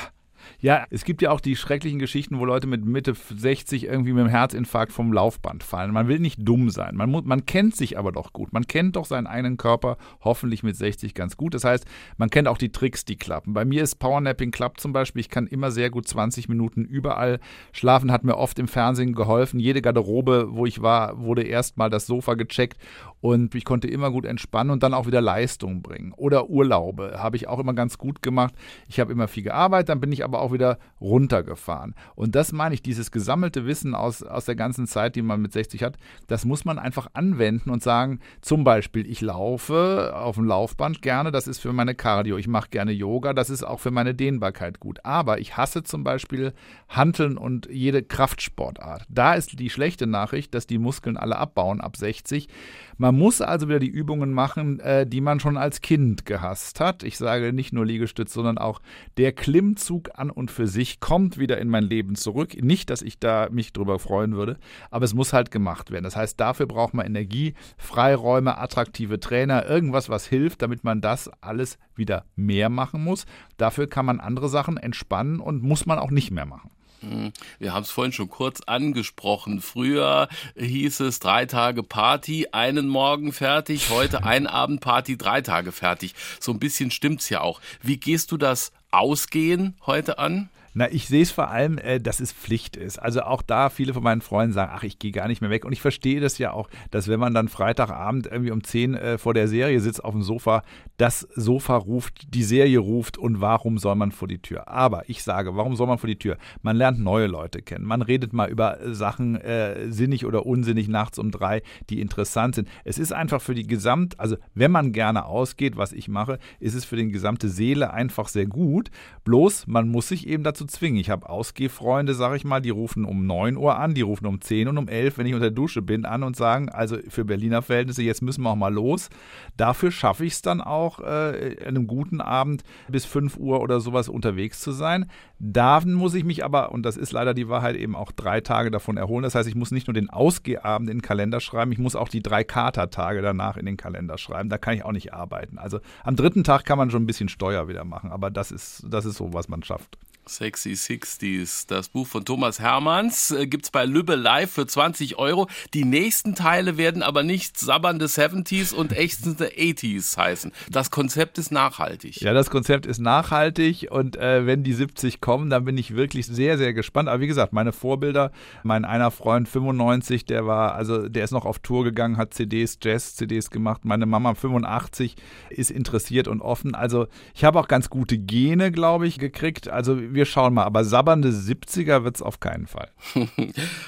Ja, 0.60 0.86
es 0.90 1.04
gibt 1.04 1.22
ja 1.22 1.30
auch 1.30 1.40
die 1.40 1.56
schrecklichen 1.56 1.98
Geschichten, 1.98 2.38
wo 2.38 2.44
Leute 2.44 2.66
mit 2.66 2.84
Mitte 2.84 3.14
60 3.14 3.84
irgendwie 3.84 4.12
mit 4.12 4.24
dem 4.24 4.30
Herzinfarkt 4.30 4.92
vom 4.92 5.12
Laufband 5.12 5.62
fallen. 5.62 5.92
Man 5.92 6.08
will 6.08 6.18
nicht 6.18 6.40
dumm 6.42 6.70
sein. 6.70 6.96
Man, 6.96 7.10
muss, 7.10 7.24
man 7.24 7.46
kennt 7.46 7.76
sich 7.76 7.98
aber 7.98 8.12
doch 8.12 8.32
gut. 8.32 8.52
Man 8.52 8.66
kennt 8.66 8.96
doch 8.96 9.04
seinen 9.04 9.26
eigenen 9.26 9.56
Körper 9.56 9.96
hoffentlich 10.22 10.62
mit 10.62 10.76
60 10.76 11.14
ganz 11.14 11.36
gut. 11.36 11.54
Das 11.54 11.64
heißt, 11.64 11.84
man 12.16 12.30
kennt 12.30 12.48
auch 12.48 12.58
die 12.58 12.72
Tricks, 12.72 13.04
die 13.04 13.16
klappen. 13.16 13.54
Bei 13.54 13.64
mir 13.64 13.82
ist 13.82 13.96
Powernapping 13.96 14.50
klappt 14.50 14.80
zum 14.80 14.92
Beispiel. 14.92 15.20
Ich 15.20 15.30
kann 15.30 15.46
immer 15.46 15.70
sehr 15.70 15.90
gut 15.90 16.08
20 16.08 16.48
Minuten 16.48 16.84
überall 16.84 17.40
schlafen. 17.72 18.12
Hat 18.12 18.24
mir 18.24 18.36
oft 18.36 18.58
im 18.58 18.68
Fernsehen 18.68 19.14
geholfen. 19.14 19.60
Jede 19.60 19.82
Garderobe, 19.82 20.48
wo 20.50 20.66
ich 20.66 20.82
war, 20.82 21.20
wurde 21.20 21.42
erstmal 21.42 21.90
das 21.90 22.06
Sofa 22.06 22.34
gecheckt 22.34 22.78
und 23.20 23.54
ich 23.54 23.64
konnte 23.64 23.88
immer 23.88 24.10
gut 24.10 24.26
entspannen 24.26 24.70
und 24.70 24.82
dann 24.82 24.92
auch 24.92 25.06
wieder 25.06 25.22
Leistung 25.22 25.80
bringen. 25.80 26.12
Oder 26.14 26.50
Urlaube 26.50 27.14
habe 27.16 27.36
ich 27.36 27.48
auch 27.48 27.58
immer 27.58 27.72
ganz 27.72 27.96
gut 27.96 28.20
gemacht. 28.20 28.54
Ich 28.86 29.00
habe 29.00 29.12
immer 29.12 29.28
viel 29.28 29.42
gearbeitet, 29.42 29.88
dann 29.88 30.00
bin 30.00 30.12
ich 30.12 30.24
aber 30.24 30.33
auch 30.40 30.52
wieder 30.52 30.78
runtergefahren. 31.00 31.94
Und 32.14 32.34
das 32.34 32.52
meine 32.52 32.74
ich, 32.74 32.82
dieses 32.82 33.10
gesammelte 33.10 33.66
Wissen 33.66 33.94
aus, 33.94 34.22
aus 34.22 34.44
der 34.44 34.56
ganzen 34.56 34.86
Zeit, 34.86 35.16
die 35.16 35.22
man 35.22 35.40
mit 35.40 35.52
60 35.52 35.82
hat, 35.82 35.96
das 36.26 36.44
muss 36.44 36.64
man 36.64 36.78
einfach 36.78 37.08
anwenden 37.14 37.70
und 37.70 37.82
sagen, 37.82 38.20
zum 38.40 38.64
Beispiel, 38.64 39.10
ich 39.10 39.20
laufe 39.20 40.12
auf 40.14 40.36
dem 40.36 40.44
Laufband 40.44 41.02
gerne, 41.02 41.30
das 41.30 41.46
ist 41.46 41.60
für 41.60 41.72
meine 41.72 41.94
Cardio. 41.94 42.36
Ich 42.36 42.48
mache 42.48 42.68
gerne 42.70 42.92
Yoga, 42.92 43.32
das 43.32 43.50
ist 43.50 43.62
auch 43.62 43.80
für 43.80 43.90
meine 43.90 44.14
Dehnbarkeit 44.14 44.80
gut. 44.80 45.04
Aber 45.04 45.38
ich 45.38 45.56
hasse 45.56 45.82
zum 45.82 46.04
Beispiel 46.04 46.52
Hanteln 46.88 47.36
und 47.36 47.68
jede 47.70 48.02
Kraftsportart. 48.02 49.04
Da 49.08 49.34
ist 49.34 49.58
die 49.58 49.70
schlechte 49.70 50.06
Nachricht, 50.06 50.54
dass 50.54 50.66
die 50.66 50.78
Muskeln 50.78 51.16
alle 51.16 51.36
abbauen 51.36 51.80
ab 51.80 51.96
60. 51.96 52.48
Man 52.96 53.16
muss 53.16 53.40
also 53.40 53.68
wieder 53.68 53.80
die 53.80 53.88
Übungen 53.88 54.32
machen, 54.32 54.80
äh, 54.80 55.06
die 55.06 55.20
man 55.20 55.40
schon 55.40 55.56
als 55.56 55.80
Kind 55.80 56.26
gehasst 56.26 56.80
hat. 56.80 57.02
Ich 57.02 57.18
sage 57.18 57.52
nicht 57.52 57.72
nur 57.72 57.84
Liegestütz, 57.84 58.32
sondern 58.32 58.58
auch 58.58 58.80
der 59.16 59.32
Klimmzug 59.32 60.10
an 60.14 60.23
und 60.30 60.50
für 60.50 60.66
sich 60.66 61.00
kommt 61.00 61.38
wieder 61.38 61.58
in 61.58 61.68
mein 61.68 61.84
Leben 61.84 62.14
zurück. 62.14 62.62
Nicht, 62.62 62.90
dass 62.90 63.02
ich 63.02 63.18
da 63.18 63.48
mich 63.50 63.72
drüber 63.72 63.98
freuen 63.98 64.34
würde, 64.34 64.58
aber 64.90 65.04
es 65.04 65.14
muss 65.14 65.32
halt 65.32 65.50
gemacht 65.50 65.90
werden. 65.90 66.04
Das 66.04 66.16
heißt, 66.16 66.38
dafür 66.38 66.66
braucht 66.66 66.94
man 66.94 67.06
Energie, 67.06 67.54
Freiräume, 67.76 68.58
attraktive 68.58 69.20
Trainer, 69.20 69.66
irgendwas, 69.66 70.08
was 70.08 70.26
hilft, 70.26 70.62
damit 70.62 70.84
man 70.84 71.00
das 71.00 71.30
alles 71.40 71.78
wieder 71.94 72.24
mehr 72.36 72.68
machen 72.68 73.02
muss. 73.02 73.26
Dafür 73.56 73.86
kann 73.88 74.06
man 74.06 74.20
andere 74.20 74.48
Sachen 74.48 74.76
entspannen 74.76 75.40
und 75.40 75.62
muss 75.62 75.86
man 75.86 75.98
auch 75.98 76.10
nicht 76.10 76.30
mehr 76.30 76.46
machen. 76.46 76.70
Hm, 77.00 77.32
wir 77.58 77.72
haben 77.72 77.82
es 77.82 77.90
vorhin 77.90 78.12
schon 78.12 78.30
kurz 78.30 78.60
angesprochen. 78.62 79.60
Früher 79.60 80.28
hieß 80.56 81.00
es 81.00 81.18
drei 81.18 81.46
Tage 81.46 81.82
Party, 81.82 82.48
einen 82.52 82.88
Morgen 82.88 83.32
fertig, 83.32 83.90
heute 83.90 84.24
ein 84.24 84.46
Abend 84.46 84.80
Party, 84.80 85.16
drei 85.16 85.40
Tage 85.40 85.72
fertig. 85.72 86.14
So 86.40 86.52
ein 86.52 86.58
bisschen 86.58 86.90
stimmt's 86.90 87.28
ja 87.28 87.40
auch. 87.40 87.60
Wie 87.82 87.96
gehst 87.96 88.32
du 88.32 88.36
das 88.36 88.72
Ausgehen 88.90 89.74
heute 89.86 90.18
an? 90.18 90.48
Na, 90.76 90.90
ich 90.90 91.06
sehe 91.06 91.22
es 91.22 91.30
vor 91.30 91.50
allem, 91.50 91.78
äh, 91.78 92.00
dass 92.00 92.18
es 92.18 92.32
Pflicht 92.32 92.76
ist. 92.76 92.98
Also 92.98 93.22
auch 93.22 93.42
da 93.42 93.70
viele 93.70 93.94
von 93.94 94.02
meinen 94.02 94.20
Freunden 94.20 94.52
sagen, 94.52 94.72
ach, 94.74 94.82
ich 94.82 94.98
gehe 94.98 95.12
gar 95.12 95.28
nicht 95.28 95.40
mehr 95.40 95.50
weg. 95.50 95.64
Und 95.64 95.72
ich 95.72 95.80
verstehe 95.80 96.20
das 96.20 96.38
ja 96.38 96.52
auch, 96.52 96.68
dass 96.90 97.06
wenn 97.06 97.20
man 97.20 97.32
dann 97.32 97.46
Freitagabend 97.46 98.26
irgendwie 98.26 98.50
um 98.50 98.64
10 98.64 98.94
äh, 98.94 99.18
vor 99.18 99.34
der 99.34 99.46
Serie 99.46 99.80
sitzt 99.80 100.04
auf 100.04 100.12
dem 100.12 100.22
Sofa, 100.22 100.62
das 100.96 101.20
Sofa 101.36 101.76
ruft, 101.76 102.34
die 102.34 102.42
Serie 102.42 102.80
ruft 102.80 103.16
und 103.16 103.40
warum 103.40 103.78
soll 103.78 103.94
man 103.94 104.10
vor 104.10 104.26
die 104.26 104.42
Tür? 104.42 104.66
Aber 104.66 105.08
ich 105.08 105.22
sage, 105.22 105.54
warum 105.56 105.76
soll 105.76 105.86
man 105.86 105.98
vor 105.98 106.08
die 106.08 106.18
Tür? 106.18 106.38
Man 106.62 106.76
lernt 106.76 106.98
neue 106.98 107.28
Leute 107.28 107.62
kennen. 107.62 107.84
Man 107.84 108.02
redet 108.02 108.32
mal 108.32 108.50
über 108.50 108.78
Sachen 108.92 109.36
äh, 109.36 109.92
sinnig 109.92 110.26
oder 110.26 110.44
unsinnig 110.44 110.88
nachts 110.88 111.20
um 111.20 111.30
drei, 111.30 111.62
die 111.88 112.00
interessant 112.00 112.56
sind. 112.56 112.68
Es 112.82 112.98
ist 112.98 113.12
einfach 113.12 113.40
für 113.40 113.54
die 113.54 113.66
Gesamt, 113.66 114.18
also 114.18 114.36
wenn 114.54 114.72
man 114.72 114.90
gerne 114.90 115.26
ausgeht, 115.26 115.76
was 115.76 115.92
ich 115.92 116.08
mache, 116.08 116.40
ist 116.58 116.74
es 116.74 116.84
für 116.84 116.96
die 116.96 117.08
gesamte 117.10 117.48
Seele 117.48 117.92
einfach 117.92 118.26
sehr 118.26 118.46
gut. 118.46 118.90
Bloß 119.22 119.68
man 119.68 119.88
muss 119.88 120.08
sich 120.08 120.26
eben 120.26 120.42
dazu 120.42 120.63
zu 120.68 120.78
zwingen. 120.78 120.98
Ich 120.98 121.10
habe 121.10 121.28
Ausgehfreunde, 121.28 122.14
sag 122.14 122.34
ich 122.36 122.44
mal, 122.44 122.60
die 122.60 122.70
rufen 122.70 123.04
um 123.04 123.26
9 123.26 123.56
Uhr 123.56 123.78
an, 123.78 123.94
die 123.94 124.02
rufen 124.02 124.26
um 124.26 124.40
10 124.40 124.68
und 124.68 124.78
um 124.78 124.88
11, 124.88 125.18
wenn 125.18 125.26
ich 125.26 125.34
unter 125.34 125.46
der 125.46 125.54
Dusche 125.54 125.82
bin, 125.82 126.04
an 126.04 126.22
und 126.22 126.36
sagen, 126.36 126.68
also 126.68 126.96
für 127.08 127.24
Berliner 127.24 127.62
Verhältnisse, 127.62 128.02
jetzt 128.02 128.22
müssen 128.22 128.42
wir 128.42 128.50
auch 128.50 128.56
mal 128.56 128.72
los. 128.72 129.08
Dafür 129.56 129.90
schaffe 129.90 130.24
ich 130.24 130.34
es 130.34 130.42
dann 130.42 130.60
auch, 130.60 131.00
äh, 131.00 131.56
einem 131.64 131.86
guten 131.86 132.20
Abend 132.20 132.64
bis 132.88 133.04
5 133.04 133.36
Uhr 133.36 133.60
oder 133.60 133.80
sowas 133.80 134.08
unterwegs 134.08 134.60
zu 134.60 134.72
sein. 134.72 135.10
Da 135.38 135.80
muss 135.84 136.14
ich 136.14 136.24
mich 136.24 136.44
aber, 136.44 136.72
und 136.72 136.84
das 136.84 136.96
ist 136.96 137.12
leider 137.12 137.34
die 137.34 137.48
Wahrheit, 137.48 137.76
eben 137.76 137.94
auch 137.96 138.12
drei 138.12 138.40
Tage 138.40 138.70
davon 138.70 138.96
erholen. 138.96 139.22
Das 139.22 139.34
heißt, 139.34 139.48
ich 139.48 139.54
muss 139.54 139.70
nicht 139.70 139.86
nur 139.86 139.94
den 139.94 140.10
Ausgehabend 140.10 140.88
in 140.88 140.98
den 140.98 141.02
Kalender 141.02 141.40
schreiben, 141.40 141.72
ich 141.72 141.78
muss 141.78 141.96
auch 141.96 142.08
die 142.08 142.22
drei 142.22 142.44
Katertage 142.44 143.20
danach 143.20 143.56
in 143.56 143.66
den 143.66 143.76
Kalender 143.76 144.18
schreiben. 144.18 144.48
Da 144.48 144.58
kann 144.58 144.74
ich 144.74 144.84
auch 144.84 144.92
nicht 144.92 145.12
arbeiten. 145.12 145.58
Also 145.58 145.80
am 146.02 146.16
dritten 146.16 146.44
Tag 146.44 146.64
kann 146.64 146.78
man 146.78 146.90
schon 146.90 147.02
ein 147.02 147.06
bisschen 147.06 147.28
Steuer 147.28 147.68
wieder 147.68 147.84
machen, 147.84 148.10
aber 148.10 148.30
das 148.30 148.52
ist, 148.52 148.86
das 148.88 149.04
ist 149.04 149.16
so, 149.16 149.32
was 149.32 149.48
man 149.48 149.62
schafft. 149.62 149.98
Sexy 150.26 150.72
60s. 150.72 151.66
Das 151.68 151.88
Buch 151.88 152.06
von 152.06 152.24
Thomas 152.24 152.58
Hermanns 152.58 153.30
äh, 153.30 153.46
gibt 153.46 153.64
es 153.64 153.70
bei 153.70 153.84
Lübbe 153.84 154.14
Live 154.14 154.52
für 154.52 154.66
20 154.66 155.18
Euro. 155.18 155.48
Die 155.74 155.84
nächsten 155.84 156.34
Teile 156.34 156.76
werden 156.76 157.02
aber 157.02 157.22
nicht 157.22 157.58
sabbernde 157.58 158.06
70s 158.06 158.74
und 158.74 158.92
ächzende 158.92 159.48
80s 159.48 160.16
heißen. 160.16 160.52
Das 160.70 160.90
Konzept 160.90 161.38
ist 161.38 161.52
nachhaltig. 161.52 162.20
Ja, 162.20 162.32
das 162.32 162.50
Konzept 162.50 162.86
ist 162.86 162.98
nachhaltig 162.98 163.88
und 163.90 164.16
äh, 164.16 164.46
wenn 164.46 164.62
die 164.62 164.72
70 164.72 165.20
kommen, 165.20 165.50
dann 165.50 165.64
bin 165.64 165.76
ich 165.76 165.94
wirklich 165.94 166.26
sehr, 166.26 166.58
sehr 166.58 166.72
gespannt. 166.72 167.08
Aber 167.08 167.20
wie 167.20 167.26
gesagt, 167.26 167.52
meine 167.52 167.72
Vorbilder, 167.72 168.32
mein 168.62 168.84
einer 168.84 169.10
Freund 169.10 169.48
95, 169.48 170.24
der 170.24 170.46
war, 170.46 170.74
also 170.74 171.08
der 171.08 171.24
ist 171.24 171.32
noch 171.32 171.44
auf 171.44 171.58
Tour 171.58 171.84
gegangen, 171.84 172.16
hat 172.16 172.34
CDs, 172.34 172.78
Jazz-CDs 172.82 173.50
gemacht. 173.50 173.84
Meine 173.84 174.06
Mama 174.06 174.34
85 174.34 175.16
ist 175.50 175.70
interessiert 175.70 176.28
und 176.28 176.40
offen. 176.40 176.74
Also 176.74 177.06
ich 177.34 177.44
habe 177.44 177.58
auch 177.60 177.68
ganz 177.68 177.90
gute 177.90 178.18
Gene, 178.18 178.72
glaube 178.72 179.06
ich, 179.06 179.18
gekriegt. 179.18 179.68
Also 179.68 180.13
wir 180.14 180.24
schauen 180.26 180.54
mal. 180.54 180.64
Aber 180.64 180.84
sabbernde 180.84 181.30
70er 181.30 182.04
wird 182.04 182.16
es 182.16 182.22
auf 182.22 182.40
keinen 182.40 182.66
Fall. 182.66 182.90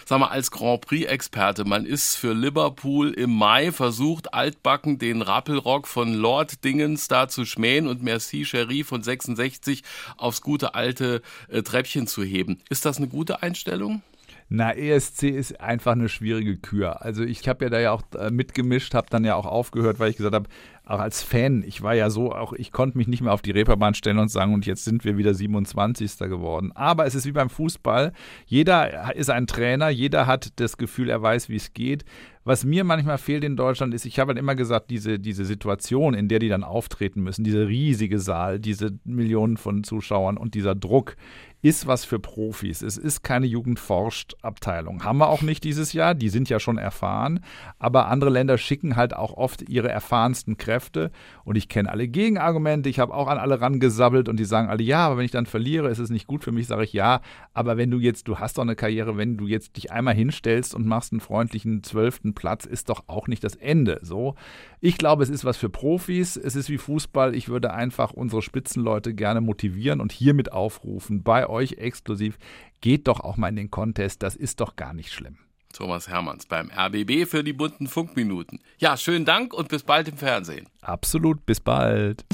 Sag 0.04 0.20
mal, 0.20 0.28
als 0.28 0.50
Grand 0.50 0.82
Prix-Experte, 0.82 1.64
man 1.64 1.86
ist 1.86 2.16
für 2.16 2.32
Liverpool 2.32 3.12
im 3.12 3.30
Mai 3.30 3.72
versucht, 3.72 4.34
altbacken 4.34 4.98
den 4.98 5.22
Rappelrock 5.22 5.88
von 5.88 6.14
Lord 6.14 6.64
Dingens 6.64 7.08
da 7.08 7.28
zu 7.28 7.44
schmähen 7.44 7.86
und 7.86 8.02
Merci 8.02 8.44
Cherie 8.44 8.84
von 8.84 9.02
66 9.02 9.82
aufs 10.16 10.40
gute 10.40 10.74
alte 10.74 11.22
äh, 11.48 11.62
Treppchen 11.62 12.06
zu 12.06 12.22
heben. 12.22 12.60
Ist 12.68 12.84
das 12.84 12.98
eine 12.98 13.08
gute 13.08 13.42
Einstellung? 13.42 14.02
Na, 14.48 14.72
ESC 14.72 15.24
ist 15.24 15.60
einfach 15.60 15.92
eine 15.92 16.08
schwierige 16.08 16.56
Kür. 16.56 17.02
Also 17.02 17.24
ich 17.24 17.48
habe 17.48 17.64
ja 17.64 17.70
da 17.70 17.80
ja 17.80 17.90
auch 17.90 18.02
äh, 18.16 18.30
mitgemischt, 18.30 18.94
habe 18.94 19.08
dann 19.10 19.24
ja 19.24 19.34
auch 19.34 19.46
aufgehört, 19.46 19.98
weil 19.98 20.10
ich 20.10 20.16
gesagt 20.16 20.36
habe, 20.36 20.48
auch 20.84 21.00
als 21.00 21.24
Fan, 21.24 21.64
ich 21.66 21.82
war 21.82 21.94
ja 21.94 22.10
so, 22.10 22.30
auch 22.32 22.52
ich 22.52 22.70
konnte 22.70 22.96
mich 22.96 23.08
nicht 23.08 23.20
mehr 23.20 23.32
auf 23.32 23.42
die 23.42 23.50
Reeperbahn 23.50 23.94
stellen 23.94 24.20
und 24.20 24.30
sagen, 24.30 24.54
und 24.54 24.64
jetzt 24.64 24.84
sind 24.84 25.04
wir 25.04 25.18
wieder 25.18 25.34
27. 25.34 26.16
geworden. 26.18 26.70
Aber 26.76 27.06
es 27.06 27.16
ist 27.16 27.26
wie 27.26 27.32
beim 27.32 27.50
Fußball. 27.50 28.12
Jeder 28.46 29.16
ist 29.16 29.30
ein 29.30 29.48
Trainer, 29.48 29.88
jeder 29.88 30.28
hat 30.28 30.52
das 30.60 30.76
Gefühl, 30.76 31.10
er 31.10 31.20
weiß, 31.20 31.48
wie 31.48 31.56
es 31.56 31.72
geht. 31.72 32.04
Was 32.44 32.64
mir 32.64 32.84
manchmal 32.84 33.18
fehlt 33.18 33.42
in 33.42 33.56
Deutschland 33.56 33.92
ist, 33.94 34.06
ich 34.06 34.20
habe 34.20 34.28
halt 34.28 34.38
immer 34.38 34.54
gesagt, 34.54 34.90
diese, 34.90 35.18
diese 35.18 35.44
Situation, 35.44 36.14
in 36.14 36.28
der 36.28 36.38
die 36.38 36.48
dann 36.48 36.62
auftreten 36.62 37.20
müssen, 37.20 37.42
dieser 37.42 37.66
riesige 37.66 38.20
Saal, 38.20 38.60
diese 38.60 38.92
Millionen 39.02 39.56
von 39.56 39.82
Zuschauern 39.82 40.36
und 40.36 40.54
dieser 40.54 40.76
Druck, 40.76 41.16
ist 41.66 41.88
was 41.88 42.04
für 42.04 42.20
Profis. 42.20 42.80
Es 42.80 42.96
ist 42.96 43.24
keine 43.24 43.46
Jugendforscht-Abteilung. 43.46 45.02
Haben 45.02 45.18
wir 45.18 45.28
auch 45.28 45.42
nicht 45.42 45.64
dieses 45.64 45.92
Jahr, 45.92 46.14
die 46.14 46.28
sind 46.28 46.48
ja 46.48 46.60
schon 46.60 46.78
erfahren. 46.78 47.40
Aber 47.80 48.06
andere 48.06 48.30
Länder 48.30 48.56
schicken 48.56 48.94
halt 48.94 49.16
auch 49.16 49.32
oft 49.32 49.68
ihre 49.68 49.88
erfahrensten 49.88 50.58
Kräfte. 50.58 51.10
Und 51.42 51.56
ich 51.56 51.68
kenne 51.68 51.90
alle 51.90 52.06
Gegenargumente. 52.06 52.88
Ich 52.88 53.00
habe 53.00 53.12
auch 53.12 53.26
an 53.26 53.38
alle 53.38 53.60
rangesabbelt 53.60 54.28
und 54.28 54.38
die 54.38 54.44
sagen 54.44 54.68
alle, 54.68 54.84
ja, 54.84 55.06
aber 55.06 55.16
wenn 55.16 55.24
ich 55.24 55.32
dann 55.32 55.46
verliere, 55.46 55.90
ist 55.90 55.98
es 55.98 56.08
nicht 56.08 56.28
gut 56.28 56.44
für 56.44 56.52
mich, 56.52 56.68
sage 56.68 56.84
ich 56.84 56.92
ja. 56.92 57.20
Aber 57.52 57.76
wenn 57.76 57.90
du 57.90 57.98
jetzt, 57.98 58.28
du 58.28 58.38
hast 58.38 58.58
doch 58.58 58.62
eine 58.62 58.76
Karriere, 58.76 59.16
wenn 59.16 59.36
du 59.36 59.48
jetzt 59.48 59.76
dich 59.76 59.90
einmal 59.90 60.14
hinstellst 60.14 60.72
und 60.72 60.86
machst 60.86 61.12
einen 61.12 61.20
freundlichen 61.20 61.82
zwölften 61.82 62.32
Platz, 62.32 62.64
ist 62.64 62.90
doch 62.90 63.02
auch 63.08 63.26
nicht 63.26 63.42
das 63.42 63.56
Ende. 63.56 63.98
So. 64.02 64.36
Ich 64.80 64.98
glaube, 64.98 65.24
es 65.24 65.30
ist 65.30 65.44
was 65.44 65.56
für 65.56 65.68
Profis. 65.68 66.36
Es 66.36 66.54
ist 66.54 66.70
wie 66.70 66.78
Fußball. 66.78 67.34
Ich 67.34 67.48
würde 67.48 67.72
einfach 67.72 68.12
unsere 68.12 68.40
Spitzenleute 68.40 69.14
gerne 69.14 69.40
motivieren 69.40 70.00
und 70.00 70.12
hiermit 70.12 70.52
aufrufen, 70.52 71.24
bei 71.24 71.55
euch 71.56 71.72
exklusiv, 71.72 72.38
geht 72.80 73.08
doch 73.08 73.20
auch 73.20 73.36
mal 73.36 73.48
in 73.48 73.56
den 73.56 73.70
Contest. 73.70 74.22
Das 74.22 74.36
ist 74.36 74.60
doch 74.60 74.76
gar 74.76 74.94
nicht 74.94 75.12
schlimm. 75.12 75.38
Thomas 75.72 76.08
Hermanns 76.08 76.46
beim 76.46 76.70
RBB 76.70 77.28
für 77.28 77.44
die 77.44 77.52
bunten 77.52 77.86
Funkminuten. 77.86 78.60
Ja, 78.78 78.96
schönen 78.96 79.24
Dank 79.26 79.52
und 79.52 79.68
bis 79.68 79.82
bald 79.82 80.08
im 80.08 80.16
Fernsehen. 80.16 80.66
Absolut, 80.80 81.44
bis 81.44 81.60
bald. 81.60 82.24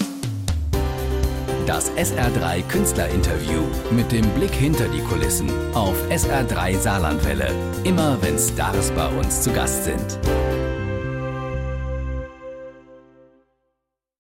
Das 1.66 1.90
SR3 1.92 2.62
Künstlerinterview 2.68 3.62
mit 3.92 4.10
dem 4.12 4.28
Blick 4.34 4.52
hinter 4.52 4.88
die 4.88 5.00
Kulissen 5.00 5.48
auf 5.74 5.96
SR3 6.08 6.76
Saarlandwelle. 6.76 7.52
Immer 7.84 8.20
wenn 8.22 8.38
Stars 8.38 8.90
bei 8.92 9.08
uns 9.18 9.42
zu 9.42 9.52
Gast 9.52 9.84
sind. 9.84 10.71